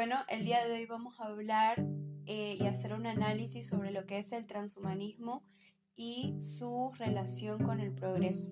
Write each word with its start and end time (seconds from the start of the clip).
Bueno, 0.00 0.16
el 0.30 0.46
día 0.46 0.66
de 0.66 0.72
hoy 0.72 0.86
vamos 0.86 1.20
a 1.20 1.26
hablar 1.26 1.84
eh, 2.24 2.56
y 2.58 2.66
hacer 2.66 2.94
un 2.94 3.04
análisis 3.04 3.66
sobre 3.66 3.90
lo 3.90 4.06
que 4.06 4.18
es 4.18 4.32
el 4.32 4.46
transhumanismo 4.46 5.44
y 5.94 6.40
su 6.40 6.90
relación 6.98 7.62
con 7.62 7.80
el 7.80 7.92
progreso. 7.92 8.50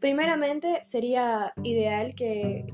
Primeramente, 0.00 0.80
sería 0.84 1.54
ideal 1.62 2.14
que 2.14 2.66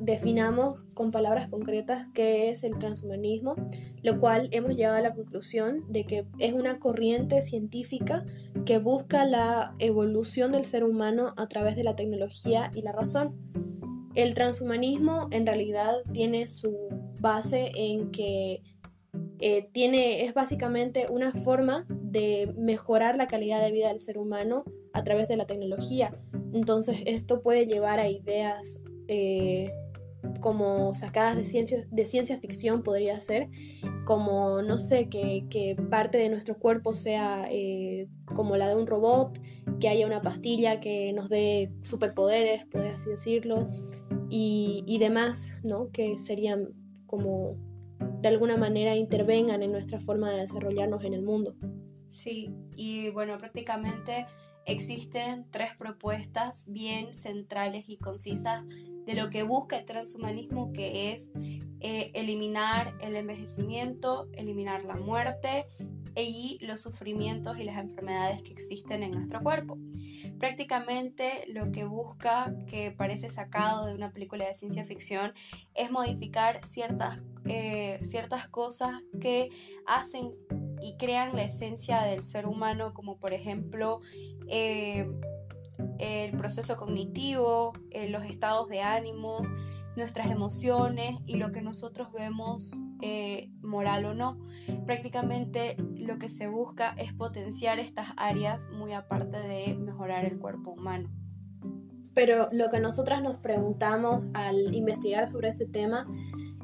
definamos 0.00 0.80
con 0.94 1.12
palabras 1.12 1.48
concretas 1.50 2.08
qué 2.14 2.50
es 2.50 2.64
el 2.64 2.76
transhumanismo, 2.78 3.54
lo 4.02 4.18
cual 4.18 4.48
hemos 4.50 4.74
llegado 4.74 4.96
a 4.96 5.02
la 5.02 5.14
conclusión 5.14 5.84
de 5.88 6.04
que 6.04 6.26
es 6.40 6.54
una 6.54 6.80
corriente 6.80 7.42
científica 7.42 8.24
que 8.66 8.78
busca 8.78 9.24
la 9.24 9.76
evolución 9.78 10.50
del 10.50 10.64
ser 10.64 10.82
humano 10.82 11.32
a 11.36 11.46
través 11.46 11.76
de 11.76 11.84
la 11.84 11.94
tecnología 11.94 12.72
y 12.74 12.82
la 12.82 12.90
razón. 12.90 13.36
El 14.16 14.34
transhumanismo 14.34 15.28
en 15.30 15.46
realidad 15.46 15.94
tiene 16.12 16.48
su 16.48 16.91
base 17.22 17.72
en 17.74 18.10
que 18.10 18.62
eh, 19.38 19.68
tiene, 19.72 20.24
es 20.24 20.34
básicamente 20.34 21.06
una 21.08 21.32
forma 21.32 21.86
de 21.88 22.52
mejorar 22.58 23.16
la 23.16 23.26
calidad 23.26 23.62
de 23.62 23.72
vida 23.72 23.88
del 23.88 24.00
ser 24.00 24.18
humano 24.18 24.64
a 24.92 25.02
través 25.04 25.28
de 25.28 25.36
la 25.36 25.46
tecnología. 25.46 26.14
Entonces 26.52 26.98
esto 27.06 27.40
puede 27.40 27.66
llevar 27.66 27.98
a 27.98 28.08
ideas 28.08 28.80
eh, 29.08 29.72
como 30.40 30.94
sacadas 30.94 31.36
de 31.36 31.44
ciencia, 31.44 31.86
de 31.90 32.04
ciencia 32.04 32.38
ficción 32.38 32.82
podría 32.82 33.18
ser, 33.20 33.48
como, 34.04 34.62
no 34.62 34.78
sé, 34.78 35.08
que, 35.08 35.76
parte 35.90 36.18
de 36.18 36.28
nuestro 36.28 36.58
cuerpo 36.58 36.94
sea 36.94 37.46
eh, 37.50 38.08
como 38.26 38.56
la 38.56 38.68
de 38.68 38.76
un 38.76 38.86
robot, 38.86 39.40
que 39.80 39.88
haya 39.88 40.06
una 40.06 40.22
pastilla 40.22 40.80
que 40.80 41.12
nos 41.12 41.28
dé 41.28 41.72
superpoderes, 41.82 42.64
por 42.66 42.86
así 42.86 43.08
decirlo, 43.08 43.68
y, 44.30 44.84
y 44.86 44.98
demás, 44.98 45.52
¿no? 45.64 45.90
Que 45.90 46.18
serían 46.18 46.81
como 47.12 47.58
de 48.22 48.28
alguna 48.28 48.56
manera 48.56 48.96
intervengan 48.96 49.62
en 49.62 49.70
nuestra 49.70 50.00
forma 50.00 50.30
de 50.30 50.40
desarrollarnos 50.40 51.04
en 51.04 51.12
el 51.12 51.20
mundo. 51.20 51.54
Sí, 52.08 52.50
y 52.74 53.10
bueno, 53.10 53.36
prácticamente 53.36 54.24
existen 54.64 55.44
tres 55.50 55.76
propuestas 55.78 56.72
bien 56.72 57.14
centrales 57.14 57.84
y 57.86 57.98
concisas 57.98 58.64
de 59.06 59.14
lo 59.14 59.30
que 59.30 59.42
busca 59.42 59.78
el 59.78 59.84
transhumanismo, 59.84 60.72
que 60.72 61.12
es 61.12 61.30
eh, 61.80 62.10
eliminar 62.14 62.94
el 63.00 63.16
envejecimiento, 63.16 64.28
eliminar 64.34 64.84
la 64.84 64.96
muerte 64.96 65.64
y 66.14 66.58
los 66.60 66.80
sufrimientos 66.80 67.58
y 67.58 67.64
las 67.64 67.78
enfermedades 67.78 68.42
que 68.42 68.52
existen 68.52 69.02
en 69.02 69.12
nuestro 69.12 69.42
cuerpo. 69.42 69.78
Prácticamente 70.38 71.44
lo 71.48 71.72
que 71.72 71.84
busca, 71.84 72.54
que 72.66 72.90
parece 72.90 73.28
sacado 73.28 73.86
de 73.86 73.94
una 73.94 74.12
película 74.12 74.46
de 74.46 74.54
ciencia 74.54 74.84
ficción, 74.84 75.32
es 75.74 75.90
modificar 75.90 76.64
ciertas, 76.64 77.22
eh, 77.46 77.98
ciertas 78.02 78.48
cosas 78.48 79.02
que 79.20 79.50
hacen 79.86 80.32
y 80.82 80.96
crean 80.96 81.34
la 81.34 81.44
esencia 81.44 82.02
del 82.02 82.24
ser 82.24 82.46
humano, 82.46 82.92
como 82.92 83.18
por 83.18 83.32
ejemplo 83.32 84.00
eh, 84.48 85.08
el 85.98 86.36
proceso 86.36 86.76
cognitivo, 86.76 87.72
eh, 87.90 88.08
los 88.08 88.24
estados 88.24 88.68
de 88.68 88.80
ánimos, 88.80 89.52
nuestras 89.96 90.30
emociones 90.30 91.16
y 91.26 91.36
lo 91.36 91.52
que 91.52 91.60
nosotros 91.60 92.12
vemos 92.12 92.78
eh, 93.00 93.50
moral 93.60 94.04
o 94.06 94.14
no. 94.14 94.38
Prácticamente 94.86 95.76
lo 95.96 96.18
que 96.18 96.28
se 96.28 96.48
busca 96.48 96.94
es 96.96 97.12
potenciar 97.12 97.78
estas 97.78 98.08
áreas 98.16 98.68
muy 98.72 98.92
aparte 98.92 99.38
de 99.38 99.74
mejorar 99.74 100.24
el 100.24 100.38
cuerpo 100.38 100.70
humano. 100.72 101.10
Pero 102.14 102.48
lo 102.52 102.68
que 102.70 102.80
nosotras 102.80 103.22
nos 103.22 103.36
preguntamos 103.36 104.26
al 104.34 104.74
investigar 104.74 105.26
sobre 105.26 105.48
este 105.48 105.66
tema 105.66 106.06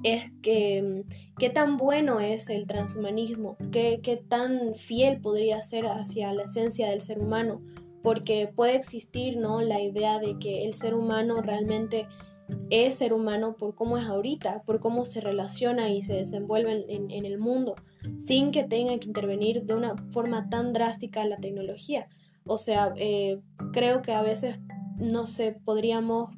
es 0.05 0.31
que 0.43 1.05
qué 1.39 1.51
tan 1.51 1.77
bueno 1.77 2.21
es 2.21 2.51
el 2.51 2.67
transhumanismo, 2.67 3.57
qué, 3.73 4.01
qué 4.03 4.17
tan 4.17 4.75
fiel 4.75 5.21
podría 5.21 5.61
ser 5.63 5.87
hacia 5.87 6.33
la 6.33 6.45
esencia 6.45 6.89
del 6.91 7.01
ser 7.01 7.19
humano, 7.19 7.61
porque 8.03 8.51
puede 8.55 8.77
existir 8.77 9.37
¿no? 9.37 9.61
la 9.61 9.81
idea 9.81 10.19
de 10.19 10.39
que 10.39 10.65
el 10.65 10.75
ser 10.75 10.95
humano 10.95 11.41
realmente 11.43 12.07
es 12.71 12.95
ser 12.95 13.13
humano 13.13 13.57
por 13.57 13.75
cómo 13.75 13.99
es 13.99 14.07
ahorita, 14.07 14.63
por 14.63 14.81
cómo 14.81 15.05
se 15.05 15.21
relaciona 15.21 15.91
y 15.91 16.03
se 16.03 16.15
desenvuelve 16.15 16.87
en, 16.89 17.25
el 17.25 17.39
mundo, 17.39 17.75
sin 18.17 18.51
que 18.51 18.65
tenga 18.65 18.99
que 18.99 19.07
intervenir 19.07 19.65
de 19.65 19.75
una 19.75 19.97
forma 20.13 20.49
tan 20.49 20.73
drástica 20.73 21.25
la 21.27 21.37
tecnología. 21.37 22.09
O 22.47 22.57
sea, 22.57 22.95
eh, 22.97 23.41
creo 23.73 24.01
que 24.01 24.13
a 24.13 24.23
veces, 24.23 24.59
no 24.97 25.27
sé, 25.27 25.57
podríamos 25.65 26.31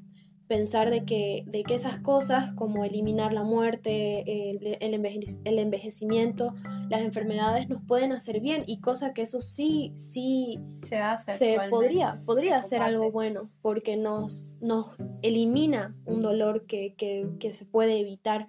pensar 0.50 0.90
de 0.90 1.04
que, 1.04 1.44
de 1.46 1.62
que 1.62 1.76
esas 1.76 2.00
cosas 2.00 2.52
como 2.54 2.84
eliminar 2.84 3.32
la 3.32 3.44
muerte, 3.44 4.24
el, 4.50 4.94
envejecimiento, 5.44 6.54
las 6.88 7.02
enfermedades 7.02 7.68
nos 7.68 7.80
pueden 7.84 8.10
hacer 8.10 8.40
bien 8.40 8.64
y 8.66 8.80
cosa 8.80 9.14
que 9.14 9.22
eso 9.22 9.40
sí, 9.40 9.92
sí 9.94 10.58
se, 10.82 10.98
hace 10.98 11.34
se 11.34 11.56
podría, 11.70 12.20
podría 12.26 12.60
ser 12.64 12.82
algo 12.82 13.12
bueno 13.12 13.48
porque 13.62 13.96
nos, 13.96 14.56
nos 14.60 14.88
elimina 15.22 15.94
un 16.04 16.20
dolor 16.20 16.66
que, 16.66 16.96
se 17.52 17.64
puede 17.64 18.00
evitar, 18.00 18.48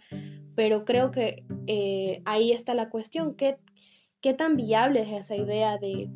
pero 0.56 0.86
creo 0.86 1.12
que 1.12 1.46
eh, 1.68 2.24
ahí 2.26 2.52
está 2.52 2.74
la 2.74 2.90
cuestión, 2.90 3.36
¿qué, 3.36 3.60
qué 4.22 4.34
tan 4.34 4.56
viable 4.56 5.04
es 5.04 5.12
esa 5.12 5.36
idea 5.36 5.78
de 5.78 6.10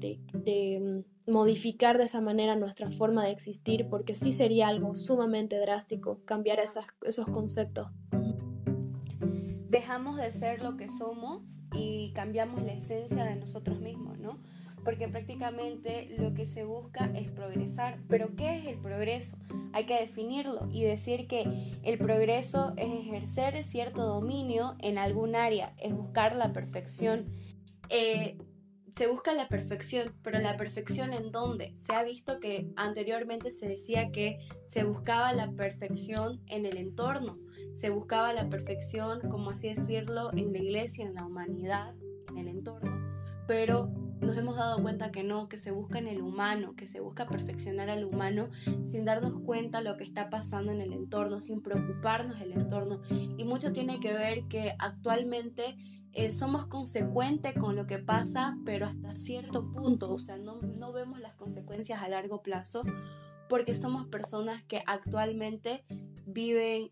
modificar 1.28 1.97
de 1.97 2.06
esa 2.06 2.22
manera 2.22 2.56
nuestra 2.56 2.91
forma 2.91 3.24
de 3.25 3.31
existir, 3.31 3.88
porque 3.90 4.16
sí 4.16 4.31
sería 4.31 4.68
algo 4.68 4.96
sumamente 4.96 5.58
drástico 5.59 6.19
cambiar 6.25 6.59
esos 6.59 7.28
conceptos. 7.28 7.91
Dejamos 9.69 10.18
de 10.18 10.31
ser 10.31 10.62
lo 10.62 10.78
que 10.78 10.88
somos 10.88 11.41
y 11.74 12.14
cambiamos 12.14 12.62
la 12.62 12.74
esencia 12.74 13.25
de 13.25 13.35
nosotros 13.35 13.80
mismos, 13.80 14.18
¿no? 14.19 14.40
Porque 14.84 15.08
prácticamente 15.08 16.16
lo 16.18 16.35
que 16.35 16.46
se 16.46 16.64
busca 16.64 17.12
es 17.16 17.31
progresar. 17.31 18.00
Pero 18.08 18.35
¿qué 18.35 18.59
es 18.59 18.66
el 18.68 18.78
progreso? 18.78 19.35
Hay 19.74 19.88
que 19.88 20.00
definirlo 20.00 20.69
y 20.72 20.84
decir 20.84 21.28
que 21.28 21.72
el 21.84 21.97
progreso 21.97 22.74
es 22.78 22.91
ejercer 22.94 23.64
cierto 23.64 24.06
dominio 24.06 24.75
en 24.80 25.00
algún 25.00 25.35
área, 25.35 25.74
es 25.78 25.94
buscar 25.94 26.35
la 26.35 26.53
perfección. 26.53 27.25
Eh, 27.90 28.38
se 28.95 29.07
busca 29.07 29.33
la 29.33 29.50
perfección, 29.50 30.13
pero 30.23 30.39
la 30.39 30.56
perfección 30.56 31.13
en 31.13 31.31
dónde? 31.31 31.73
Se 31.79 31.94
ha 31.94 32.03
visto 32.03 32.39
que 32.39 32.72
anteriormente 32.78 33.51
se 33.51 33.67
decía 33.67 34.09
que 34.11 34.39
se 34.67 34.85
buscaba 34.85 35.33
la 35.33 35.51
perfección 35.51 36.41
en 36.47 36.66
el 36.66 36.78
entorno, 36.78 37.38
se 37.73 37.89
buscaba 37.89 38.31
la 38.31 38.50
perfección, 38.50 39.19
como 39.29 39.51
así 39.51 39.73
decirlo, 39.73 40.31
en 40.31 40.53
la 40.53 40.59
iglesia, 40.59 41.05
en 41.05 41.13
la 41.13 41.25
humanidad, 41.25 41.94
en 42.29 42.38
el 42.38 42.47
entorno, 42.47 42.97
pero 43.47 43.89
nos 44.22 44.38
hemos 44.38 44.55
dado 44.55 44.81
cuenta 44.81 45.11
que 45.11 45.23
no, 45.23 45.50
que 45.50 45.57
se 45.57 45.72
busca 45.72 46.00
en 46.00 46.07
el 46.07 46.22
humano, 46.22 46.73
que 46.78 46.88
se 46.88 47.01
busca 47.01 47.28
perfeccionar 47.28 47.89
al 47.89 48.05
humano 48.05 48.50
sin 48.85 49.03
darnos 49.03 49.34
cuenta 49.41 49.81
lo 49.81 49.97
que 49.97 50.05
está 50.05 50.29
pasando 50.29 50.72
en 50.72 50.79
el 50.79 50.94
entorno, 50.94 51.41
sin 51.41 51.61
preocuparnos 51.61 52.39
del 52.39 52.53
entorno. 52.53 53.01
Y 53.09 53.44
mucho 53.44 53.73
tiene 53.73 54.00
que 54.00 54.13
ver 54.13 54.45
que 54.47 54.73
actualmente 54.79 55.75
eh, 56.16 56.31
somos 56.31 56.66
consecuentes 56.68 57.53
con 57.56 57.76
lo 57.76 57.88
que 57.88 58.00
pasa, 58.00 58.58
pero 58.64 58.86
hasta 58.86 59.14
cierto 59.14 59.70
punto, 59.70 60.14
o 60.14 60.18
sea, 60.18 60.38
no, 60.38 60.62
no 60.62 60.94
vemos 60.94 61.20
las 61.20 61.36
consecuencias 61.36 62.02
a 62.02 62.08
largo 62.08 62.42
plazo 62.42 62.84
porque 63.50 63.76
somos 63.76 64.08
personas 64.08 64.64
que 64.64 64.81
actualmente 64.88 65.84
viven 66.26 66.90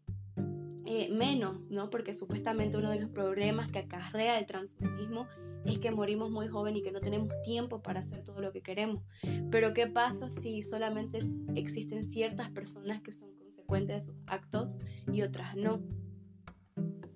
eh, 0.85 1.09
menos, 1.09 1.61
¿no? 1.69 1.89
Porque 1.89 2.13
supuestamente 2.13 2.75
uno 2.75 2.91
de 2.91 2.99
los 2.99 3.09
problemas 3.11 3.71
que 3.71 3.79
acarrea 3.79 4.37
el 4.37 4.45
transhumanismo 4.45 5.27
es 5.65 5.79
que 5.79 5.91
morimos 5.91 6.29
muy 6.29 6.49
joven 6.49 6.75
y 6.75 6.83
que 6.83 6.91
no 6.91 6.99
tenemos 6.99 7.29
tiempo 7.43 7.81
para 7.81 8.01
hacer 8.01 8.25
todo 8.25 8.41
lo 8.41 8.51
que 8.51 8.61
queremos. 8.61 9.03
Pero 9.49 9.73
¿qué 9.73 9.87
pasa 9.87 10.29
si 10.29 10.63
solamente 10.63 11.19
existen 11.55 12.11
ciertas 12.11 12.49
personas 12.51 13.01
que 13.01 13.13
son 13.13 13.33
consecuentes 13.35 13.95
de 13.95 14.11
sus 14.11 14.21
actos 14.27 14.77
y 15.09 15.21
otras 15.21 15.55
no? 15.55 15.81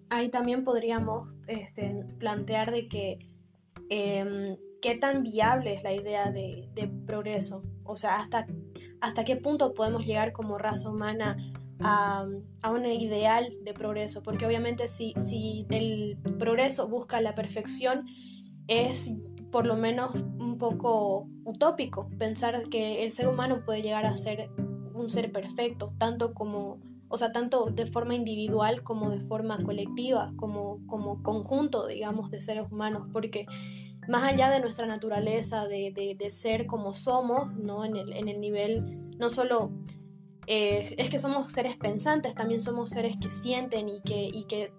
Ahí 0.09 0.29
también 0.29 0.63
podríamos 0.63 1.29
este, 1.47 2.05
plantear 2.19 2.71
de 2.71 2.87
que 2.87 3.19
em, 3.89 4.57
qué 4.81 4.95
tan 4.95 5.23
viable 5.23 5.73
es 5.73 5.83
la 5.83 5.93
idea 5.93 6.31
de, 6.31 6.69
progreso, 7.05 7.63
o 7.83 7.95
sea, 7.95 8.15
hasta, 8.15 8.47
hasta 9.01 9.23
qué 9.23 9.35
punto 9.35 9.73
podemos 9.73 10.05
llegar 10.05 10.33
como 10.33 10.57
raza 10.57 10.89
humana 10.89 11.37
a, 11.79 12.25
a 12.61 12.71
un 12.71 12.85
ideal 12.85 13.53
de 13.63 13.73
progreso, 13.73 14.23
porque 14.23 14.45
obviamente 14.45 14.87
si, 14.87 15.13
si 15.17 15.65
el 15.69 16.17
progreso 16.37 16.87
busca 16.87 17.21
la 17.21 17.35
perfección, 17.35 18.05
es 18.67 19.09
por 19.51 19.65
lo 19.65 19.75
menos 19.75 20.13
un 20.15 20.57
poco 20.57 21.27
utópico 21.45 22.09
pensar 22.17 22.67
que 22.69 23.03
el 23.03 23.11
ser 23.11 23.27
humano 23.27 23.63
puede 23.65 23.81
llegar 23.81 24.05
a 24.05 24.15
ser 24.15 24.49
un 24.93 25.09
ser 25.09 25.31
perfecto, 25.31 25.93
tanto 25.97 26.33
como 26.33 26.79
o 27.09 27.17
sea, 27.17 27.31
tanto 27.31 27.65
de 27.65 27.85
forma 27.85 28.15
individual 28.15 28.83
como 28.83 29.09
de 29.09 29.19
forma 29.19 29.63
colectiva, 29.63 30.33
como, 30.35 30.85
como 30.87 31.23
conjunto, 31.23 31.87
digamos, 31.87 32.31
de 32.31 32.41
seres 32.41 32.71
humanos, 32.71 33.07
porque 33.11 33.45
más 34.07 34.23
allá 34.23 34.49
de 34.49 34.59
nuestra 34.59 34.85
naturaleza, 34.87 35.67
de, 35.67 35.91
de, 36.17 36.31
ser 36.31 36.65
como 36.65 36.93
somos, 36.93 37.55
¿no? 37.55 37.83
En 37.83 37.95
el, 37.95 38.13
en 38.13 38.29
el 38.29 38.39
nivel, 38.39 38.99
no 39.17 39.29
solo 39.29 39.71
eh, 40.47 40.95
es 40.97 41.09
que 41.09 41.19
somos 41.19 41.51
seres 41.51 41.75
pensantes, 41.75 42.33
también 42.33 42.61
somos 42.61 42.89
seres 42.89 43.17
que 43.21 43.29
sienten 43.29 43.89
y 43.89 44.01
que, 44.01 44.29
y 44.31 44.45
que 44.45 44.71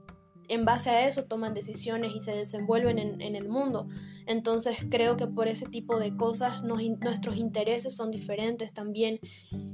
en 0.48 0.64
base 0.64 0.90
a 0.90 1.06
eso 1.06 1.24
toman 1.24 1.54
decisiones 1.54 2.14
y 2.14 2.20
se 2.20 2.32
desenvuelven 2.32 2.98
en, 2.98 3.36
el 3.36 3.48
mundo. 3.48 3.88
Entonces 4.26 4.78
creo 4.90 5.16
que 5.16 5.26
por 5.26 5.46
ese 5.48 5.66
tipo 5.66 5.98
de 5.98 6.16
cosas 6.16 6.62
nuestros 6.62 7.36
intereses 7.36 7.94
son 7.94 8.10
diferentes 8.10 8.72
también 8.72 9.20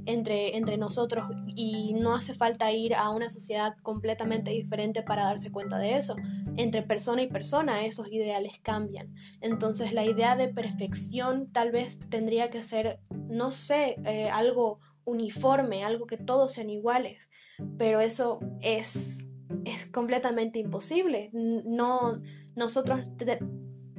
entre, 0.05 0.55
entre 0.57 0.77
nosotros 0.77 1.27
y 1.55 1.93
no 1.93 2.13
hace 2.13 2.33
falta 2.33 2.71
ir 2.71 2.93
a 2.95 3.09
una 3.09 3.29
sociedad 3.29 3.75
completamente 3.81 4.51
diferente 4.51 5.01
para 5.01 5.25
darse 5.25 5.51
cuenta 5.51 5.77
de 5.77 5.95
eso. 5.95 6.15
Entre 6.57 6.83
persona 6.83 7.21
y 7.21 7.27
persona 7.27 7.85
esos 7.85 8.11
ideales 8.11 8.59
cambian. 8.61 9.13
Entonces 9.41 9.93
la 9.93 10.05
idea 10.05 10.35
de 10.35 10.49
perfección 10.49 11.51
tal 11.51 11.71
vez 11.71 11.99
tendría 12.09 12.49
que 12.49 12.61
ser, 12.61 12.99
no 13.29 13.51
sé, 13.51 13.95
eh, 14.05 14.29
algo 14.29 14.79
uniforme, 15.05 15.83
algo 15.83 16.07
que 16.07 16.17
todos 16.17 16.53
sean 16.53 16.69
iguales, 16.69 17.29
pero 17.77 18.01
eso 18.01 18.39
es 18.61 19.27
es 19.63 19.84
completamente 19.95 20.59
imposible. 20.59 21.29
No, 21.31 22.21
nosotros 22.53 23.09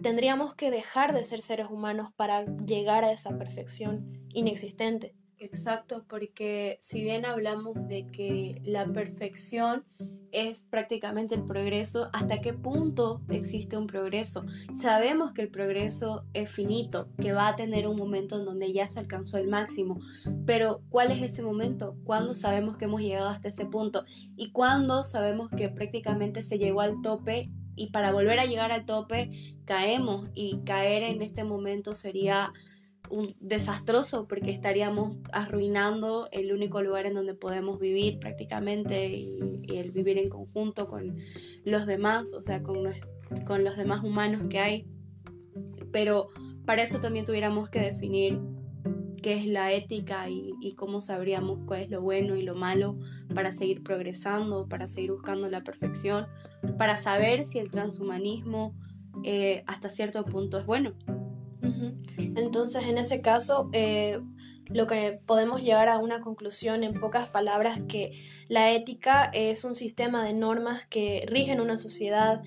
tendríamos 0.02 0.54
que 0.54 0.70
dejar 0.70 1.14
de 1.14 1.24
ser 1.24 1.40
seres 1.40 1.68
humanos 1.70 2.10
para 2.16 2.44
llegar 2.44 3.02
a 3.02 3.12
esa 3.12 3.38
perfección 3.38 4.28
inexistente. 4.34 5.14
Exacto, 5.38 6.06
porque 6.08 6.78
si 6.80 7.02
bien 7.02 7.26
hablamos 7.26 7.74
de 7.88 8.06
que 8.06 8.62
la 8.64 8.86
perfección 8.86 9.84
es 10.32 10.62
prácticamente 10.62 11.34
el 11.34 11.44
progreso, 11.44 12.08
¿hasta 12.14 12.40
qué 12.40 12.54
punto 12.54 13.20
existe 13.28 13.76
un 13.76 13.86
progreso? 13.86 14.46
Sabemos 14.74 15.32
que 15.34 15.42
el 15.42 15.50
progreso 15.50 16.24
es 16.32 16.50
finito, 16.50 17.08
que 17.20 17.32
va 17.34 17.48
a 17.48 17.56
tener 17.56 17.86
un 17.86 17.98
momento 17.98 18.38
en 18.38 18.46
donde 18.46 18.72
ya 18.72 18.88
se 18.88 18.98
alcanzó 18.98 19.36
el 19.36 19.48
máximo, 19.48 20.00
pero 20.46 20.80
¿cuál 20.88 21.12
es 21.12 21.20
ese 21.22 21.42
momento? 21.42 21.96
¿Cuándo 22.04 22.32
sabemos 22.32 22.78
que 22.78 22.86
hemos 22.86 23.02
llegado 23.02 23.28
hasta 23.28 23.50
ese 23.50 23.66
punto? 23.66 24.06
¿Y 24.36 24.52
cuándo 24.52 25.04
sabemos 25.04 25.50
que 25.50 25.68
prácticamente 25.68 26.42
se 26.42 26.58
llegó 26.58 26.80
al 26.80 27.02
tope 27.02 27.50
y 27.74 27.90
para 27.90 28.10
volver 28.10 28.38
a 28.38 28.46
llegar 28.46 28.72
al 28.72 28.86
tope 28.86 29.58
caemos 29.66 30.30
y 30.32 30.60
caer 30.64 31.02
en 31.02 31.20
este 31.20 31.44
momento 31.44 31.92
sería 31.92 32.52
un 33.10 33.34
desastroso 33.40 34.26
porque 34.26 34.50
estaríamos 34.50 35.16
arruinando 35.32 36.28
el 36.32 36.52
único 36.52 36.82
lugar 36.82 37.06
en 37.06 37.14
donde 37.14 37.34
podemos 37.34 37.78
vivir 37.78 38.18
prácticamente 38.18 39.10
y, 39.16 39.64
el 39.68 39.90
vivir 39.90 40.18
en 40.18 40.28
conjunto 40.28 40.88
con 40.88 41.16
los 41.64 41.86
demás, 41.86 42.32
o 42.34 42.42
sea, 42.42 42.62
con, 42.62 42.84
los 42.84 43.76
demás 43.76 44.04
humanos 44.04 44.44
que 44.48 44.58
hay. 44.60 44.86
Pero 45.92 46.28
para 46.64 46.82
eso 46.82 47.00
también 47.00 47.24
tuviéramos 47.24 47.68
que 47.68 47.80
definir 47.80 48.40
qué 49.22 49.34
es 49.34 49.46
la 49.46 49.72
ética 49.72 50.28
y, 50.28 50.74
cómo 50.76 51.00
sabríamos 51.00 51.60
cuál 51.66 51.82
es 51.82 51.90
lo 51.90 52.00
bueno 52.00 52.36
y 52.36 52.42
lo 52.42 52.54
malo 52.54 52.98
para 53.34 53.50
seguir 53.50 53.82
progresando, 53.82 54.68
para 54.68 54.86
seguir 54.86 55.12
buscando 55.12 55.48
la 55.48 55.62
perfección, 55.62 56.26
para 56.78 56.96
saber 56.96 57.44
si 57.44 57.58
el 57.58 57.70
transhumanismo 57.70 58.74
eh, 59.24 59.64
hasta 59.66 59.88
cierto 59.88 60.24
punto 60.24 60.58
es 60.58 60.66
bueno. 60.66 60.92
Entonces, 62.18 62.84
en 62.84 62.98
ese 62.98 63.20
caso, 63.20 63.68
eh, 63.72 64.20
lo 64.68 64.86
que 64.86 65.20
podemos 65.26 65.62
llegar 65.62 65.88
a 65.88 65.98
una 65.98 66.20
conclusión 66.20 66.82
en 66.82 66.94
pocas 66.94 67.28
palabras 67.28 67.80
que 67.88 68.12
la 68.48 68.72
ética 68.72 69.30
es 69.32 69.64
un 69.64 69.76
sistema 69.76 70.24
de 70.24 70.32
normas 70.32 70.86
que 70.86 71.24
rigen 71.28 71.60
una 71.60 71.76
sociedad, 71.76 72.42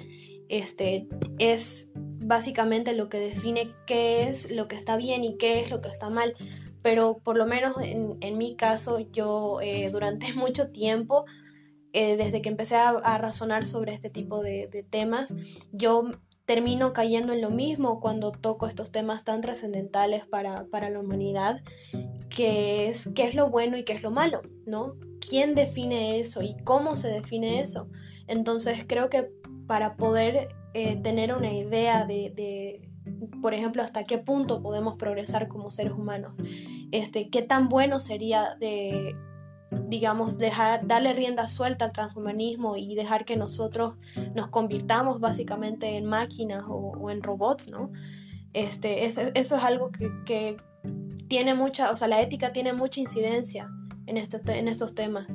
este, 0.49 1.07
es 1.37 1.91
básicamente 1.95 2.93
lo 2.93 3.07
que 3.09 3.19
define 3.19 3.71
qué 3.85 4.23
es 4.23 4.51
lo 4.51 4.67
que 4.67 4.75
está 4.75 4.97
bien 4.97 5.23
y 5.23 5.37
qué 5.37 5.61
es 5.61 5.71
lo 5.71 5.81
que 5.81 5.89
está 5.89 6.09
mal. 6.09 6.33
Pero 6.81 7.19
por 7.23 7.37
lo 7.37 7.45
menos 7.45 7.75
en, 7.81 8.37
mi 8.37 8.55
caso, 8.55 8.99
yo 8.99 9.59
eh, 9.61 9.89
durante 9.91 10.33
mucho 10.35 10.69
tiempo, 10.69 11.25
eh, 11.93 12.17
desde 12.17 12.41
que 12.41 12.49
empecé 12.49 12.75
a, 12.75 13.17
razonar 13.17 13.65
sobre 13.65 13.93
este 13.93 14.09
tipo 14.09 14.41
de, 14.41 14.67
de 14.67 14.83
temas, 14.83 15.33
yo 15.71 16.09
termino 16.49 16.93
cayendo 16.93 17.31
en 17.33 17.41
lo 17.41 17.51
mismo 17.51 17.99
cuando 17.99 18.31
toco 18.31 18.65
estos 18.65 18.91
temas 18.91 19.23
tan 19.23 19.39
trascendentales 19.39 20.25
para, 20.25 20.65
la 20.89 20.99
humanidad, 20.99 21.61
que 22.27 22.89
es 22.89 23.07
qué 23.13 23.25
es 23.27 23.35
lo 23.35 23.51
bueno 23.51 23.77
y 23.77 23.83
qué 23.83 23.93
es 23.93 24.01
lo 24.01 24.09
malo, 24.09 24.41
¿no? 24.65 24.95
¿Quién 25.21 25.53
define 25.53 26.19
eso 26.19 26.41
y 26.41 26.57
cómo 26.63 26.95
se 26.95 27.09
define 27.09 27.59
eso? 27.59 27.87
Entonces 28.25 28.83
creo 28.87 29.11
que 29.11 29.29
para 29.67 29.95
poder 29.95 30.49
eh, 30.73 30.95
tener 30.95 31.35
una 31.35 31.53
idea 31.53 32.07
de, 32.07 32.89
por 33.43 33.53
ejemplo, 33.53 33.83
hasta 33.83 34.05
qué 34.05 34.17
punto 34.17 34.63
podemos 34.63 34.95
progresar 34.95 35.49
como 35.49 35.69
seres 35.69 35.93
humanos, 35.93 36.35
este, 36.91 37.29
qué 37.29 37.43
tan 37.43 37.69
bueno 37.69 37.99
sería 37.99 38.55
de 38.59 39.15
digamos, 39.71 40.37
dejar, 40.37 40.87
darle 40.87 41.13
rienda 41.13 41.47
suelta 41.47 41.85
al 41.85 41.93
transhumanismo 41.93 42.75
y 42.77 42.95
dejar 42.95 43.25
que 43.25 43.35
nosotros 43.35 43.97
nos 44.35 44.47
convirtamos 44.47 45.19
básicamente 45.19 45.97
en 45.97 46.05
máquinas 46.05 46.63
o, 46.67 47.09
en 47.09 47.21
robots, 47.21 47.69
¿no? 47.69 47.91
Este, 48.53 49.05
eso 49.05 49.21
es 49.33 49.51
algo 49.53 49.91
que, 49.91 50.57
tiene 51.27 51.53
mucha, 51.53 51.91
o 51.91 51.97
sea, 51.97 52.07
la 52.07 52.21
ética 52.21 52.51
tiene 52.51 52.73
mucha 52.73 52.99
incidencia 52.99 53.69
en, 54.07 54.17
este, 54.17 54.37
en 54.57 54.67
estos 54.67 54.95
temas. 54.95 55.27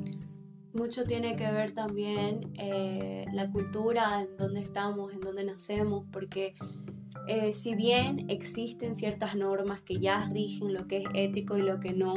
Mucho 0.73 1.05
tiene 1.05 1.37
que 1.37 1.49
ver 1.49 1.71
también 1.71 2.51
eh, 2.57 3.23
la 3.31 3.49
cultura, 3.49 4.21
en 4.21 4.35
dónde 4.35 4.59
estamos, 4.59 5.13
en 5.13 5.21
dónde 5.21 5.45
nacemos, 5.45 6.05
porque 6.11 6.53
eh, 7.27 7.53
si 7.53 7.75
bien 7.75 8.29
existen 8.29 8.95
ciertas 8.95 9.35
normas 9.35 9.81
que 9.81 9.99
ya 9.99 10.29
rigen 10.31 10.73
lo 10.73 10.87
que 10.87 10.97
es 10.97 11.03
ético 11.13 11.57
y 11.57 11.61
lo 11.61 11.79
que 11.79 11.93
no, 11.93 12.13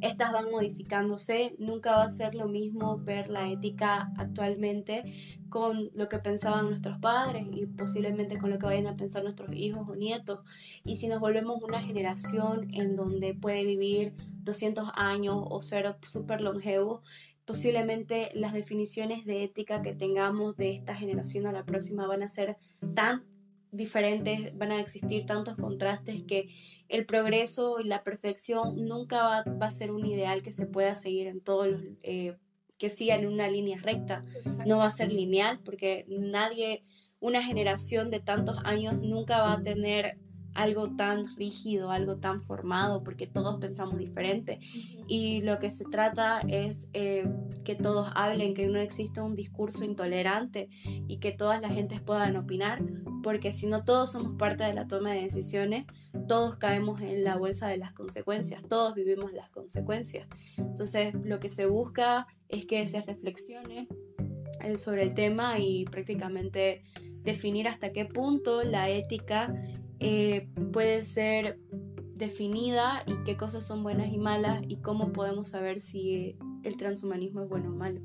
estas 0.00 0.32
van 0.32 0.50
modificándose. 0.50 1.54
Nunca 1.58 1.92
va 1.92 2.04
a 2.04 2.12
ser 2.12 2.34
lo 2.34 2.48
mismo 2.48 2.98
ver 2.98 3.28
la 3.28 3.50
ética 3.50 4.12
actualmente 4.16 5.04
con 5.48 5.90
lo 5.94 6.08
que 6.08 6.18
pensaban 6.18 6.68
nuestros 6.68 6.98
padres 6.98 7.46
y 7.52 7.66
posiblemente 7.66 8.38
con 8.38 8.50
lo 8.50 8.58
que 8.58 8.66
vayan 8.66 8.86
a 8.86 8.96
pensar 8.96 9.22
nuestros 9.22 9.54
hijos 9.54 9.88
o 9.88 9.94
nietos. 9.94 10.40
Y 10.84 10.96
si 10.96 11.08
nos 11.08 11.20
volvemos 11.20 11.62
una 11.62 11.80
generación 11.80 12.68
en 12.72 12.96
donde 12.96 13.34
puede 13.34 13.64
vivir 13.64 14.14
200 14.42 14.90
años 14.94 15.36
o 15.38 15.62
ser 15.62 15.96
súper 16.02 16.40
longevo, 16.40 17.02
posiblemente 17.44 18.30
las 18.34 18.52
definiciones 18.52 19.24
de 19.24 19.44
ética 19.44 19.82
que 19.82 19.94
tengamos 19.94 20.56
de 20.56 20.74
esta 20.74 20.94
generación 20.94 21.46
a 21.46 21.52
la 21.52 21.64
próxima 21.64 22.06
van 22.06 22.22
a 22.22 22.28
ser 22.28 22.56
tan 22.94 23.24
diferentes, 23.72 24.56
van 24.56 24.72
a 24.72 24.80
existir 24.80 25.26
tantos 25.26 25.56
contrastes 25.56 26.22
que 26.22 26.48
el 26.88 27.06
progreso 27.06 27.80
y 27.80 27.84
la 27.84 28.02
perfección 28.02 28.86
nunca 28.86 29.22
va, 29.24 29.44
a 29.60 29.70
ser 29.70 29.90
un 29.90 30.06
ideal 30.06 30.42
que 30.42 30.52
se 30.52 30.66
pueda 30.66 30.94
seguir 30.94 31.26
en 31.26 31.40
todos 31.40 31.68
los, 31.68 31.82
eh, 32.02 32.36
que 32.78 32.90
siga 32.90 33.14
en 33.14 33.26
una 33.26 33.48
línea 33.48 33.78
recta. 33.82 34.24
No 34.66 34.78
va 34.78 34.86
a 34.86 34.92
ser 34.92 35.12
lineal 35.12 35.60
porque 35.64 36.04
nadie, 36.08 36.82
una 37.20 37.42
generación 37.42 38.10
de 38.10 38.20
tantos 38.20 38.58
años 38.64 38.94
nunca 39.00 39.38
va 39.38 39.54
a 39.54 39.62
tener 39.62 40.18
algo 40.56 40.96
tan 40.96 41.36
rígido, 41.36 41.90
algo 41.90 42.16
tan 42.16 42.42
formado, 42.42 43.02
porque 43.04 43.26
todos 43.26 43.58
pensamos 43.60 43.98
diferente. 43.98 44.58
Y 45.06 45.42
lo 45.42 45.58
que 45.58 45.70
se 45.70 45.84
trata 45.84 46.40
es 46.48 46.88
eh, 46.94 47.28
que 47.64 47.74
todos 47.74 48.10
hablen, 48.14 48.54
que 48.54 48.66
no 48.66 48.78
exista 48.78 49.22
un 49.22 49.36
discurso 49.36 49.84
intolerante 49.84 50.68
y 50.84 51.18
que 51.18 51.32
todas 51.32 51.60
las 51.60 51.72
gentes 51.72 52.00
puedan 52.00 52.36
opinar, 52.36 52.82
porque 53.22 53.52
si 53.52 53.66
no 53.66 53.84
todos 53.84 54.12
somos 54.12 54.36
parte 54.38 54.64
de 54.64 54.72
la 54.72 54.86
toma 54.86 55.12
de 55.12 55.22
decisiones, 55.22 55.84
todos 56.26 56.56
caemos 56.56 57.00
en 57.00 57.22
la 57.22 57.36
bolsa 57.36 57.68
de 57.68 57.76
las 57.76 57.92
consecuencias, 57.92 58.62
todos 58.66 58.94
vivimos 58.94 59.32
las 59.32 59.50
consecuencias. 59.50 60.26
Entonces, 60.56 61.14
lo 61.22 61.38
que 61.38 61.50
se 61.50 61.66
busca 61.66 62.26
es 62.48 62.64
que 62.64 62.86
se 62.86 63.02
reflexione 63.02 63.88
eh, 64.60 64.78
sobre 64.78 65.02
el 65.02 65.14
tema 65.14 65.58
y 65.58 65.84
prácticamente 65.84 66.82
definir 67.22 67.68
hasta 67.68 67.92
qué 67.92 68.06
punto 68.06 68.62
la 68.62 68.88
ética 68.88 69.52
eh, 70.00 70.48
puede 70.72 71.02
ser 71.02 71.58
definida 72.14 73.02
y 73.06 73.14
qué 73.24 73.36
cosas 73.36 73.66
son 73.66 73.82
buenas 73.82 74.12
y 74.12 74.18
malas 74.18 74.62
y 74.66 74.76
cómo 74.78 75.12
podemos 75.12 75.48
saber 75.48 75.80
si 75.80 76.36
el 76.64 76.76
transhumanismo 76.76 77.42
es 77.42 77.48
bueno 77.48 77.70
o 77.70 77.74
malo. 77.74 78.00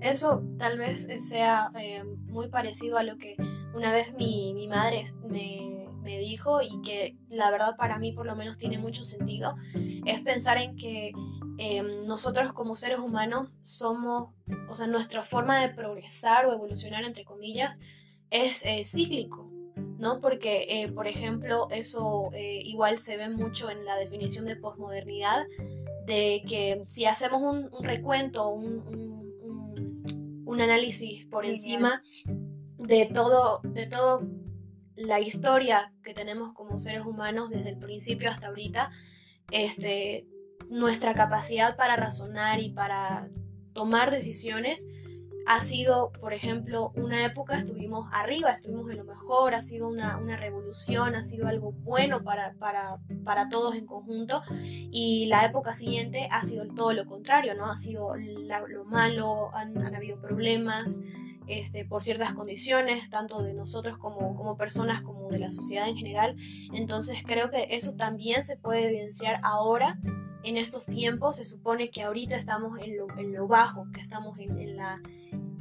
Eso 0.00 0.42
tal 0.58 0.78
vez 0.78 1.08
sea 1.28 1.70
eh, 1.78 2.04
muy 2.04 2.48
parecido 2.48 2.98
a 2.98 3.02
lo 3.02 3.16
que 3.16 3.36
una 3.74 3.92
vez 3.92 4.14
mi, 4.14 4.52
mi 4.54 4.68
madre 4.68 5.02
me, 5.28 5.88
me, 6.02 6.18
dijo 6.18 6.60
y 6.62 6.80
que 6.82 7.16
la 7.28 7.50
verdad 7.50 7.76
para 7.76 7.98
mí 7.98 8.12
por 8.12 8.26
lo 8.26 8.36
menos 8.36 8.58
tiene 8.58 8.78
mucho 8.78 9.04
sentido, 9.04 9.56
es 10.04 10.20
pensar 10.20 10.58
en 10.58 10.76
que 10.76 11.12
eh, 11.58 11.82
nosotros 12.06 12.52
como 12.52 12.76
seres 12.76 12.98
humanos 12.98 13.58
somos, 13.62 14.30
o 14.68 14.74
sea, 14.74 14.86
nuestra 14.86 15.24
forma 15.24 15.60
de 15.60 15.70
progresar 15.70 16.46
o 16.46 16.52
evolucionar, 16.52 17.04
entre 17.04 17.24
comillas, 17.24 17.76
es 18.30 18.62
cíclico. 18.90 19.55
¿No? 20.06 20.20
Porque, 20.20 20.66
eh, 20.68 20.88
por 20.92 21.08
ejemplo, 21.08 21.66
eso 21.70 22.30
eh, 22.32 22.60
igual 22.64 22.98
se 22.98 23.16
ve 23.16 23.28
mucho 23.28 23.70
en 23.70 23.84
la 23.84 23.96
definición 23.96 24.46
de 24.46 24.54
posmodernidad, 24.54 25.46
de 26.06 26.44
que 26.48 26.80
si 26.84 27.06
hacemos 27.06 27.42
un, 27.42 27.82
recuento, 27.82 28.48
un, 28.48 29.26
análisis 30.58 31.26
por 31.26 31.44
encima 31.44 32.02
de 32.78 33.04
todo, 33.12 33.60
de 33.62 33.86
todo 33.86 34.22
la 34.94 35.20
historia 35.20 35.92
que 36.02 36.14
tenemos 36.14 36.54
como 36.54 36.78
seres 36.78 37.04
humanos 37.04 37.50
desde 37.50 37.70
el 37.70 37.78
principio 37.78 38.30
hasta 38.30 38.46
ahorita, 38.46 38.90
este, 39.50 40.26
nuestra 40.70 41.12
capacidad 41.14 41.76
para 41.76 41.96
razonar 41.96 42.60
y 42.60 42.70
para 42.70 43.28
tomar 43.74 44.10
decisiones 44.10 44.86
ha 45.46 45.60
sido, 45.60 46.10
por 46.20 46.32
ejemplo, 46.32 46.92
una 46.96 47.24
época 47.24 47.56
estuvimos 47.56 48.08
arriba, 48.12 48.50
estuvimos 48.50 48.90
en 48.90 48.98
lo 48.98 49.04
mejor, 49.04 49.54
ha 49.54 49.62
sido 49.62 49.88
una, 49.88 50.18
revolución, 50.36 51.14
ha 51.14 51.22
sido 51.22 51.46
algo 51.46 51.72
bueno 51.72 52.22
para, 52.24 52.54
para, 52.54 52.98
para, 53.24 53.48
todos 53.48 53.76
en 53.76 53.86
conjunto 53.86 54.42
y 54.50 55.26
la 55.26 55.44
época 55.44 55.72
siguiente 55.72 56.28
ha 56.30 56.42
sido 56.42 56.66
todo 56.74 56.92
lo 56.92 57.06
contrario, 57.06 57.54
¿no? 57.54 57.66
Ha 57.66 57.76
sido 57.76 58.14
lo 58.16 58.84
malo, 58.84 59.54
han, 59.54 59.78
han 59.78 59.94
habido 59.94 60.20
problemas, 60.20 61.00
este, 61.46 61.84
por 61.84 62.02
ciertas 62.02 62.34
condiciones, 62.34 63.08
tanto 63.08 63.40
de 63.42 63.54
nosotros 63.54 63.98
como, 63.98 64.34
como 64.34 64.56
personas 64.56 65.02
como 65.02 65.28
de 65.28 65.38
la 65.38 65.50
sociedad 65.50 65.88
en 65.88 65.96
general. 65.96 66.36
Entonces 66.72 67.22
creo 67.24 67.50
que 67.50 67.68
eso 67.70 67.94
también 67.94 68.42
se 68.42 68.56
puede 68.56 68.86
evidenciar 68.88 69.38
ahora 69.44 69.98
en 70.42 70.56
estos 70.56 70.86
tiempos. 70.86 71.36
Se 71.36 71.44
supone 71.44 71.90
que 71.90 72.02
ahorita 72.02 72.36
estamos 72.36 72.78
en 72.80 72.96
lo, 72.96 73.06
en 73.16 73.32
lo 73.32 73.46
bajo, 73.46 73.86
que 73.92 74.00
estamos 74.00 74.38
en, 74.40 74.58
en 74.58 74.76
la 74.76 75.00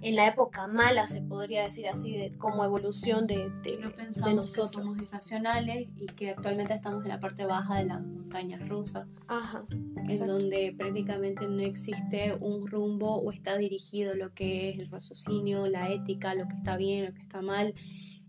en 0.06 0.16
la 0.16 0.28
época 0.28 0.68
mala, 0.68 1.08
se 1.08 1.20
podría 1.24 1.64
decir 1.64 1.88
así, 1.88 2.16
de, 2.16 2.32
como 2.38 2.64
evolución 2.64 3.26
de, 3.26 3.50
de, 3.64 3.78
de 3.78 4.34
nosotros. 4.36 4.70
Que 4.72 4.78
somos 4.78 5.02
irracionales 5.02 5.88
y 5.98 6.06
que 6.06 6.30
actualmente 6.30 6.76
estamos 6.76 7.04
en 7.04 7.10
la 7.10 7.20
parte 7.20 7.44
baja 7.46 7.80
de 7.80 7.86
las 7.86 8.04
montañas 8.04 8.70
rusas, 8.70 9.08
Ajá, 9.28 9.66
en 9.72 10.28
donde 10.28 10.76
prácticamente 10.78 11.48
no 11.48 11.60
existe 11.64 12.38
un 12.40 12.68
rumbo 12.68 13.16
o 13.16 13.32
está 13.32 13.58
dirigido 13.58 14.14
lo 14.14 14.32
que 14.36 14.70
es 14.70 14.80
el 14.80 14.92
raciocinio, 14.92 15.66
la 15.66 15.90
ética, 15.90 16.36
lo 16.36 16.48
que 16.48 16.56
está 16.56 16.78
bien, 16.78 17.06
lo 17.06 17.14
que 17.16 17.22
está 17.22 17.42
mal 17.42 17.74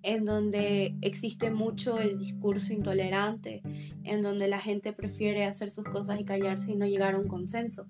en 0.03 0.25
donde 0.25 0.95
existe 1.03 1.51
mucho 1.51 1.99
el 1.99 2.17
discurso 2.17 2.73
intolerante, 2.73 3.61
en 4.05 4.23
donde 4.23 4.47
la 4.47 4.61
gente 4.61 4.93
prefiere 4.93 5.45
hacer 5.45 5.69
sus 5.69 5.85
cosas 5.85 6.21
y 6.21 6.25
callarse 6.25 6.73
y 6.73 6.77
no 6.77 6.87
llegar 6.87 7.17
a 7.17 7.19
un 7.19 7.27
consenso. 7.27 7.89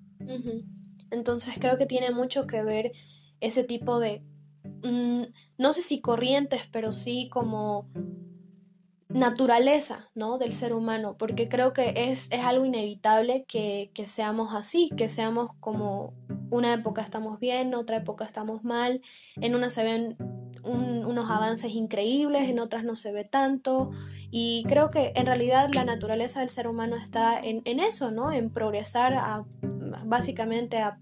Entonces 1.11 1.55
creo 1.59 1.77
que 1.77 1.85
tiene 1.85 2.11
mucho 2.11 2.47
que 2.47 2.63
ver 2.63 2.91
ese 3.39 3.63
tipo 3.63 3.99
de, 3.99 4.23
mm, 4.83 5.23
no 5.57 5.73
sé 5.73 5.81
si 5.81 6.01
corrientes, 6.01 6.61
pero 6.71 6.91
sí 6.91 7.29
como 7.31 7.87
naturaleza, 9.09 10.09
¿no? 10.15 10.37
Del 10.37 10.51
ser 10.51 10.73
humano, 10.73 11.15
porque 11.17 11.47
creo 11.47 11.73
que 11.73 11.93
es, 11.95 12.27
es 12.31 12.43
algo 12.43 12.65
inevitable 12.65 13.45
que, 13.47 13.89
que, 13.93 14.05
seamos 14.05 14.53
así, 14.53 14.89
que 14.97 15.07
seamos 15.07 15.51
como 15.59 16.13
una 16.49 16.73
época 16.73 17.01
estamos 17.01 17.39
bien, 17.39 17.73
otra 17.73 17.97
época 17.97 18.25
estamos 18.25 18.63
mal, 18.63 19.01
en 19.37 19.55
una 19.55 19.69
se 19.69 19.83
ven 19.83 20.17
unos 20.63 21.29
avances 21.29 21.71
increíbles, 21.71 22.49
en 22.49 22.59
otras 22.59 22.83
no 22.83 22.97
se 22.97 23.13
ve 23.13 23.23
tanto, 23.23 23.91
y 24.29 24.65
creo 24.67 24.89
que 24.89 25.13
en 25.15 25.25
realidad 25.25 25.69
la 25.73 25.85
naturaleza 25.85 26.41
del 26.41 26.49
ser 26.49 26.67
humano 26.67 26.97
está 26.97 27.39
en, 27.39 27.61
en 27.63 27.79
eso, 27.79 28.11
¿no? 28.11 28.31
En 28.31 28.51
progresar 28.51 29.13
a, 29.13 29.45
básicamente 30.05 30.79
a 30.79 30.99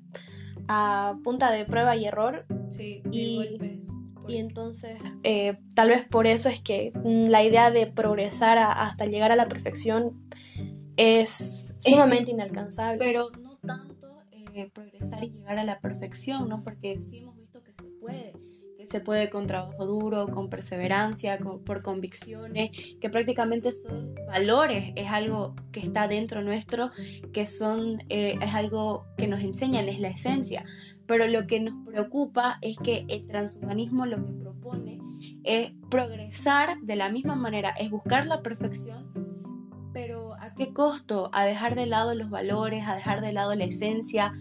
a 0.68 1.18
punta 1.24 1.52
de 1.52 1.66
prueba 1.66 1.96
y 1.96 2.06
error. 2.06 2.46
Sí, 2.72 3.02
y, 3.12 3.60
y 4.28 4.38
entonces 4.38 5.00
eh, 5.24 5.58
tal 5.76 5.90
vez 5.90 6.06
por 6.08 6.28
eso 6.28 6.50
es 6.50 6.60
que 6.60 6.92
la 7.04 7.44
idea 7.44 7.72
de 7.72 7.88
progresar 7.88 8.58
hasta 8.58 9.06
llegar 9.06 9.32
a 9.32 9.36
la 9.36 9.48
perfección 9.48 10.30
es 10.98 11.76
sumamente 11.80 12.32
inalcanzable. 12.32 13.00
Pero 13.00 13.30
no 13.42 13.56
tanto 13.58 14.24
eh, 14.32 14.70
progresar 14.74 15.24
y 15.24 15.32
llegar 15.32 15.58
a 15.60 15.64
la 15.64 15.80
perfección, 15.80 16.50
¿no? 16.50 16.64
Porque 16.64 17.00
sí 17.10 17.20
hemos 17.20 17.38
visto 17.38 17.62
que 17.64 17.74
se 17.74 17.84
puede 18.00 18.34
se 18.90 19.00
puede 19.00 19.30
con 19.30 19.48
trabajo 19.48 19.86
duro, 19.86 20.28
con 20.28 20.50
perseverancia, 20.50 21.38
por 21.38 21.82
convicciones, 21.82 22.72
que 23.00 23.10
prácticamente 23.10 23.72
son 23.72 24.16
valores, 24.28 24.94
es 24.96 25.10
algo 25.10 25.56
que 25.72 25.80
está 25.80 26.08
dentro 26.08 26.42
nuestro, 26.42 26.92
que 27.34 27.46
son, 27.46 28.04
eh, 28.10 28.38
es 28.42 28.54
algo 28.54 29.06
que 29.18 29.28
nos 29.28 29.42
enseñan, 29.42 29.90
es 29.90 30.00
la 30.00 30.10
esencia. 30.10 30.64
Pero 31.06 31.28
lo 31.28 31.46
que 31.46 31.60
nos 31.60 31.86
preocupa 31.86 32.58
es 32.62 32.78
que 32.78 33.06
el 33.08 33.28
transhumanismo 33.28 34.06
lo 34.06 34.18
que 34.26 34.34
propone 34.34 35.00
es 35.44 35.72
progresar 35.90 36.80
de 36.82 36.96
la 36.96 37.10
misma 37.10 37.36
manera, 37.36 37.70
es 37.70 37.90
buscar 37.90 38.28
la 38.28 38.42
perfección, 38.42 39.12
pero 39.94 40.34
¿a 40.34 40.54
qué 40.56 40.74
costo? 40.74 41.30
A 41.32 41.46
dejar 41.46 41.76
de 41.76 41.86
lado 41.86 42.14
los 42.16 42.30
valores, 42.30 42.84
a 42.86 42.96
dejar 42.96 43.22
de 43.22 43.32
lado 43.32 43.56
la 43.56 43.64
esencia, 43.64 44.34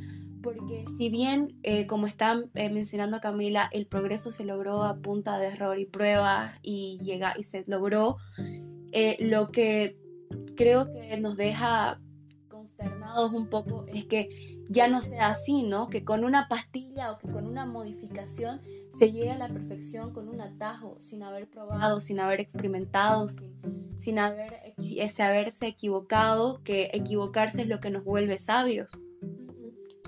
porque 0.44 0.84
si 0.98 1.08
bien, 1.08 1.58
eh, 1.62 1.86
como 1.86 2.06
está 2.06 2.44
eh, 2.54 2.68
mencionando 2.68 3.20
Camila, 3.20 3.70
el 3.72 3.86
progreso 3.86 4.30
se 4.30 4.44
logró 4.44 4.82
a 4.82 4.96
punta 4.98 5.38
de 5.38 5.46
error 5.46 5.78
y 5.78 5.86
pruebas 5.86 6.52
y, 6.62 7.00
llega, 7.02 7.32
y 7.36 7.44
se 7.44 7.64
logró, 7.66 8.18
eh, 8.92 9.16
lo 9.20 9.50
que 9.50 9.96
creo 10.54 10.92
que 10.92 11.16
nos 11.16 11.38
deja 11.38 11.98
consternados 12.48 13.32
un 13.32 13.48
poco 13.48 13.86
es 13.88 14.04
que 14.04 14.60
ya 14.68 14.86
no 14.86 15.00
sea 15.00 15.28
así, 15.28 15.62
¿no? 15.62 15.88
Que 15.88 16.04
con 16.04 16.24
una 16.24 16.46
pastilla 16.48 17.12
o 17.12 17.18
que 17.18 17.28
con 17.28 17.46
una 17.46 17.64
modificación 17.64 18.60
se 18.98 19.12
llegue 19.12 19.30
a 19.30 19.38
la 19.38 19.48
perfección 19.48 20.12
con 20.12 20.28
un 20.28 20.42
atajo, 20.42 20.96
sin 21.00 21.22
haber 21.22 21.48
probado, 21.48 22.00
sin 22.00 22.20
haber 22.20 22.40
experimentado, 22.40 23.28
sin, 23.28 23.54
sin 23.96 24.18
haber, 24.18 24.74
haberse 25.18 25.66
equivocado, 25.66 26.62
que 26.62 26.90
equivocarse 26.92 27.62
es 27.62 27.68
lo 27.68 27.80
que 27.80 27.90
nos 27.90 28.04
vuelve 28.04 28.38
sabios. 28.38 29.00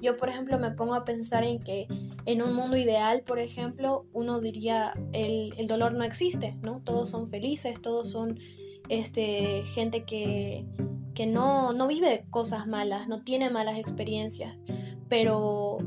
Yo, 0.03 0.17
por 0.17 0.29
ejemplo, 0.29 0.59
me 0.59 0.71
pongo 0.73 0.95
a 0.95 1.05
pensar 1.05 1.45
en 1.45 1.59
que 1.59 1.87
en 2.27 2.43
un 2.43 2.55
mundo 2.55 2.77
ideal, 2.77 3.23
por 3.23 3.39
ejemplo, 3.39 4.07
uno 4.13 4.41
diría 4.41 4.95
el, 5.13 5.55
el 5.57 5.67
dolor 5.67 5.95
no 5.95 6.05
existe, 6.05 6.57
¿no? 6.63 6.83
Todos 6.85 7.11
son 7.11 7.29
felices, 7.29 7.81
todos 7.81 8.11
son 8.11 8.39
este, 8.89 9.63
gente 9.63 10.05
que, 10.05 10.67
que 11.15 11.27
no, 11.27 11.73
no 11.73 11.87
vive 11.87 12.25
cosas 12.31 12.67
malas, 12.67 13.09
no 13.09 13.23
tiene 13.23 13.51
malas 13.51 13.79
experiencias, 13.79 14.59
pero 15.09 15.79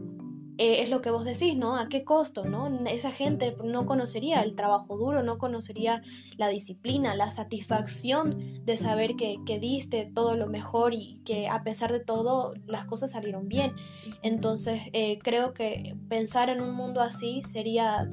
eh, 0.59 0.81
es 0.81 0.89
lo 0.89 1.01
que 1.01 1.09
vos 1.09 1.23
decís, 1.23 1.55
¿no? 1.55 1.77
¿A 1.77 1.87
qué 1.87 2.03
costo, 2.03 2.43
no? 2.43 2.67
Esa 2.85 3.11
gente 3.11 3.55
no 3.63 3.85
conocería 3.85 4.41
el 4.41 4.57
trabajo 4.57 4.97
duro, 4.97 5.23
no 5.23 5.37
conocería 5.37 6.01
la 6.35 6.49
disciplina, 6.49 7.15
la 7.15 7.29
satisfacción 7.29 8.65
de 8.65 8.75
saber 8.75 9.15
que, 9.15 9.37
que, 9.45 9.57
diste 9.57 10.11
todo 10.13 10.35
lo 10.35 10.47
mejor 10.47 10.93
y 10.93 11.21
que 11.23 11.47
a 11.47 11.63
pesar 11.63 11.93
de 11.93 12.01
todo 12.01 12.55
las 12.67 12.83
cosas 12.83 13.11
salieron 13.11 13.47
bien. 13.47 13.71
Entonces, 14.21 14.81
eh, 14.91 15.17
creo 15.23 15.53
que 15.53 15.95
pensar 16.09 16.49
en 16.49 16.59
un 16.59 16.75
mundo 16.75 16.99
así 16.99 17.41
sería 17.41 18.09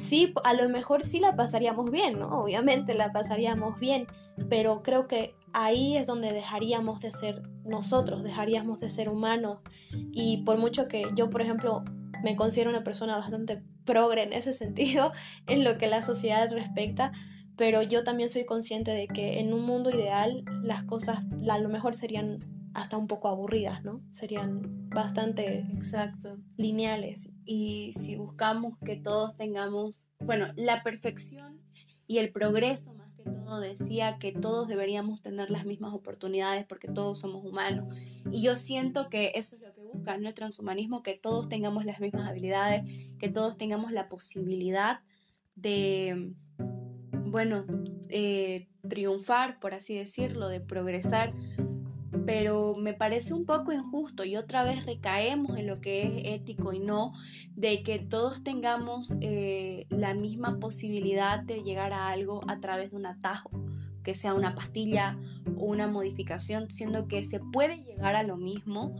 sí, 0.00 0.34
a 0.44 0.54
lo 0.54 0.68
mejor 0.68 1.04
sí 1.04 1.20
la 1.20 1.36
pasaríamos 1.36 1.90
bien, 1.90 2.18
¿no? 2.18 2.42
Obviamente 2.42 2.94
la 2.94 3.12
pasaríamos 3.12 3.78
bien, 3.78 4.06
pero 4.48 4.82
creo 4.82 5.06
que 5.06 5.34
ahí 5.52 5.96
es 5.96 6.06
donde 6.06 6.32
dejaríamos 6.32 7.00
de 7.00 7.12
ser 7.12 7.42
nosotros, 7.64 8.22
dejaríamos 8.22 8.80
de 8.80 8.88
ser 8.88 9.10
humanos. 9.10 9.58
Y 10.12 10.38
por 10.44 10.58
mucho 10.58 10.88
que 10.88 11.04
yo, 11.14 11.30
por 11.30 11.42
ejemplo, 11.42 11.84
me 12.22 12.36
considero 12.36 12.70
una 12.70 12.84
persona 12.84 13.16
bastante 13.16 13.62
progre 13.84 14.22
en 14.22 14.32
ese 14.32 14.52
sentido, 14.54 15.12
en 15.46 15.64
lo 15.64 15.78
que 15.78 15.86
la 15.86 16.02
sociedad 16.02 16.50
respecta, 16.50 17.12
pero 17.56 17.82
yo 17.82 18.04
también 18.04 18.30
soy 18.30 18.46
consciente 18.46 18.92
de 18.92 19.06
que 19.06 19.38
en 19.38 19.52
un 19.52 19.64
mundo 19.64 19.90
ideal 19.90 20.44
las 20.62 20.82
cosas 20.84 21.20
a 21.48 21.58
lo 21.58 21.68
mejor 21.68 21.94
serían 21.94 22.38
hasta 22.72 22.96
un 22.96 23.06
poco 23.06 23.28
aburridas, 23.28 23.84
¿no? 23.84 24.00
Serían 24.10 24.79
bastante 24.94 25.66
exacto 25.72 26.38
lineales. 26.56 27.30
Y 27.44 27.92
si 27.94 28.16
buscamos 28.16 28.76
que 28.84 28.96
todos 28.96 29.36
tengamos, 29.36 30.08
bueno, 30.20 30.48
la 30.56 30.82
perfección 30.82 31.60
y 32.06 32.18
el 32.18 32.32
progreso 32.32 32.92
más 32.94 33.12
que 33.14 33.22
todo 33.22 33.60
decía 33.60 34.18
que 34.18 34.32
todos 34.32 34.66
deberíamos 34.66 35.22
tener 35.22 35.50
las 35.50 35.64
mismas 35.64 35.94
oportunidades 35.94 36.66
porque 36.66 36.88
todos 36.88 37.20
somos 37.20 37.44
humanos. 37.44 37.94
Y 38.30 38.42
yo 38.42 38.56
siento 38.56 39.08
que 39.08 39.32
eso 39.34 39.56
es 39.56 39.62
lo 39.62 39.72
que 39.72 39.82
busca 39.82 40.14
el 40.14 40.34
transhumanismo, 40.34 41.02
que 41.02 41.18
todos 41.18 41.48
tengamos 41.48 41.84
las 41.84 42.00
mismas 42.00 42.28
habilidades, 42.28 42.82
que 43.18 43.28
todos 43.28 43.56
tengamos 43.56 43.92
la 43.92 44.08
posibilidad 44.08 45.00
de, 45.54 46.32
bueno, 47.26 47.66
eh, 48.08 48.68
triunfar, 48.88 49.60
por 49.60 49.74
así 49.74 49.94
decirlo, 49.94 50.48
de 50.48 50.60
progresar 50.60 51.32
pero 52.30 52.76
me 52.76 52.94
parece 52.94 53.34
un 53.34 53.44
poco 53.44 53.72
injusto 53.72 54.24
y 54.24 54.36
otra 54.36 54.62
vez 54.62 54.86
recaemos 54.86 55.58
en 55.58 55.66
lo 55.66 55.80
que 55.80 56.02
es 56.02 56.40
ético 56.40 56.72
y 56.72 56.78
no 56.78 57.12
de 57.56 57.82
que 57.82 57.98
todos 57.98 58.44
tengamos 58.44 59.16
eh, 59.20 59.88
la 59.90 60.14
misma 60.14 60.60
posibilidad 60.60 61.40
de 61.40 61.64
llegar 61.64 61.92
a 61.92 62.06
algo 62.06 62.42
a 62.46 62.60
través 62.60 62.92
de 62.92 62.98
un 62.98 63.06
atajo, 63.06 63.50
que 64.04 64.14
sea 64.14 64.34
una 64.34 64.54
pastilla 64.54 65.18
o 65.56 65.64
una 65.64 65.88
modificación, 65.88 66.70
siendo 66.70 67.08
que 67.08 67.24
se 67.24 67.40
puede 67.40 67.82
llegar 67.82 68.14
a 68.14 68.22
lo 68.22 68.36
mismo 68.36 68.94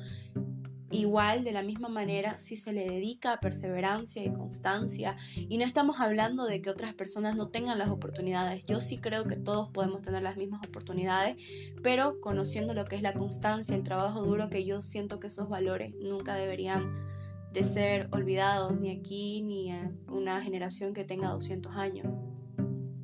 igual 0.91 1.45
de 1.45 1.53
la 1.53 1.63
misma 1.63 1.89
manera 1.89 2.39
si 2.41 2.57
se 2.57 2.73
le 2.73 2.85
dedica 2.85 3.39
perseverancia 3.41 4.25
y 4.25 4.33
constancia 4.33 5.17
y 5.37 5.57
no 5.57 5.65
estamos 5.65 6.01
hablando 6.01 6.47
de 6.47 6.61
que 6.61 6.71
otras 6.71 6.95
personas 6.95 7.37
no 7.37 7.49
tengan 7.49 7.79
las 7.79 7.89
oportunidades. 7.89 8.65
Yo 8.67 8.81
sí 8.81 8.99
creo 8.99 9.25
que 9.25 9.37
todos 9.37 9.71
podemos 9.71 10.03
tener 10.03 10.23
las 10.23 10.37
mismas 10.37 10.67
oportunidades 10.67 11.37
pero 11.83 12.21
conociendo 12.21 12.75
lo 12.75 12.85
que 12.85 12.97
es 12.97 13.03
la 13.03 13.15
constancia 13.15 13.77
el 13.77 13.85
trabajo 13.85 14.23
duro 14.23 14.51
que 14.51 14.65
yo 14.65 14.81
siento 14.81 15.21
que 15.21 15.29
esos 15.29 15.49
valores 15.49 15.95
nunca 16.01 16.35
deberían 16.35 17.09
de 17.53 17.65
ser 17.65 18.09
olvidados 18.13 18.79
ni 18.79 18.91
aquí 18.91 19.43
ni 19.43 19.71
en 19.71 19.99
una 20.09 20.43
generación 20.43 20.95
que 20.95 21.05
tenga 21.05 21.31
200 21.31 21.75
años. 21.77 22.07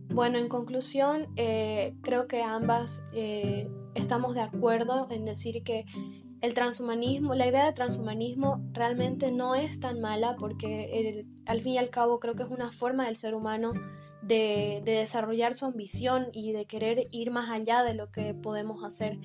Bueno 0.09 0.39
en 0.39 0.49
conclusión 0.49 1.29
eh, 1.37 1.95
creo 2.03 2.27
que 2.27 2.43
ambas 2.43 3.03
eh, 3.13 3.69
estamos 3.95 4.35
de 4.35 4.41
acuerdo 4.41 5.09
en 5.11 5.25
decir 5.25 5.63
que 5.63 5.85
el 6.41 6.55
transhumanismo, 6.55 7.35
la 7.35 7.47
idea 7.47 7.67
de 7.67 7.73
transhumanismo 7.73 8.63
realmente 8.73 9.33
no 9.33 9.55
es 9.55 9.81
tan 9.81 10.01
mala 10.01 10.37
porque 10.37 11.27
al 11.47 11.61
fin 11.63 11.75
y 11.75 11.79
al 11.79 11.91
cabo 11.91 12.21
creo 12.21 12.35
que 12.35 12.43
es 12.43 12.51
una 12.51 12.71
forma 12.73 13.07
del 13.07 13.17
ser 13.17 13.35
humano 13.35 13.73
de, 14.23 14.83
de, 14.85 14.93
desarrollar 14.93 15.55
su 15.55 15.67
ambición 15.67 16.29
y 16.33 16.53
de 16.53 16.67
querer 16.67 17.07
ir 17.11 17.31
más 17.31 17.51
allá 17.51 17.83
de 17.85 17.95
lo 17.95 18.11
que 18.11 18.35
podemos 18.35 18.85
hacer, 18.85 19.19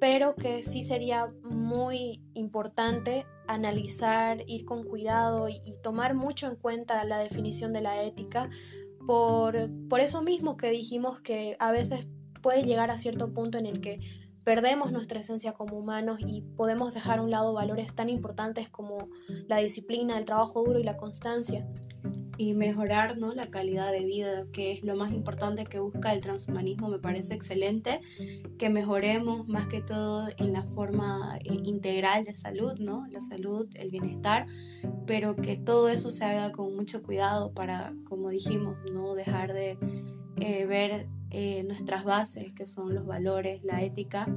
pero 0.00 0.34
que 0.36 0.62
sí 0.62 0.82
sería 0.82 1.32
muy 1.42 2.22
importante 2.34 3.26
analizar, 3.46 4.42
ir 4.46 4.64
con 4.64 4.84
cuidado 4.84 5.48
y, 5.48 5.60
y 5.64 5.76
tomar 5.82 6.14
mucho 6.14 6.46
en 6.46 6.56
cuenta 6.56 7.04
la 7.04 7.18
definición 7.18 7.72
de 7.72 7.82
la 7.82 8.02
ética 8.02 8.48
por, 9.06 9.70
por 9.88 10.00
eso 10.00 10.22
mismo 10.22 10.56
que 10.56 10.70
dijimos 10.70 11.20
que 11.20 11.56
a 11.58 11.72
veces 11.72 12.06
puede 12.42 12.62
llegar 12.64 12.90
a 12.90 12.98
cierto 12.98 13.32
punto 13.32 13.58
en 13.58 13.66
el 13.66 13.80
que 13.80 14.00
perdemos 14.44 14.92
nuestra 14.92 15.20
esencia 15.20 15.52
como 15.52 15.76
humanos 15.76 16.20
y 16.24 16.42
podemos 16.42 16.92
dejar 16.94 17.18
a 17.18 17.22
un 17.22 17.30
lado 17.30 17.52
valores 17.54 17.92
tan 17.94 18.10
importantes 18.10 18.68
como 18.68 19.08
la 19.48 19.58
disciplina, 19.58 20.18
el 20.18 20.26
trabajo 20.26 20.62
duro 20.62 20.78
y 20.78 20.84
la 20.84 20.96
constancia. 20.96 21.66
Y 22.36 22.52
mejorar 22.52 23.16
¿no? 23.16 23.32
la 23.32 23.46
calidad 23.46 23.92
de 23.92 24.04
vida, 24.04 24.44
que 24.52 24.72
es 24.72 24.82
lo 24.82 24.96
más 24.96 25.12
importante 25.12 25.64
que 25.64 25.78
busca 25.78 26.12
el 26.12 26.20
transhumanismo, 26.20 26.88
me 26.88 26.98
parece 26.98 27.32
excelente, 27.32 28.00
que 28.58 28.68
mejoremos 28.68 29.46
más 29.46 29.68
que 29.68 29.80
todo 29.80 30.28
en 30.36 30.52
la 30.52 30.64
forma 30.64 31.38
eh, 31.44 31.54
integral 31.62 32.24
de 32.24 32.34
salud, 32.34 32.76
¿no? 32.80 33.06
la 33.08 33.20
salud, 33.20 33.68
el 33.76 33.90
bienestar, 33.90 34.46
pero 35.06 35.36
que 35.36 35.56
todo 35.56 35.88
eso 35.88 36.10
se 36.10 36.24
haga 36.24 36.50
con 36.50 36.74
mucho 36.74 37.04
cuidado 37.04 37.52
para, 37.52 37.94
como 38.08 38.30
dijimos, 38.30 38.76
no 38.92 39.14
dejar 39.14 39.52
de 39.52 39.78
eh, 40.36 40.66
ver 40.66 41.06
eh, 41.36 41.64
nuestras 41.64 42.04
bases, 42.04 42.52
que 42.52 42.64
son 42.64 42.94
los 42.94 43.04
valores, 43.04 43.64
la 43.64 43.82
ética, 43.82 44.28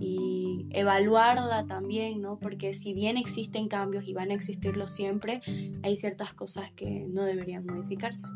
y 0.00 0.66
evaluarla 0.70 1.66
también, 1.66 2.20
¿no? 2.20 2.40
Porque 2.40 2.72
si 2.72 2.92
bien 2.94 3.16
existen 3.16 3.68
cambios 3.68 4.08
y 4.08 4.12
van 4.12 4.32
a 4.32 4.34
existirlos 4.34 4.90
siempre, 4.90 5.40
hay 5.84 5.96
ciertas 5.96 6.34
cosas 6.34 6.72
que 6.72 7.06
no 7.08 7.22
deberían 7.22 7.64
modificarse. 7.64 8.26